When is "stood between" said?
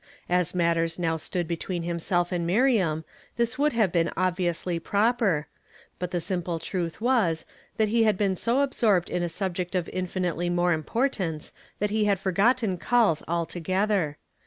1.15-1.83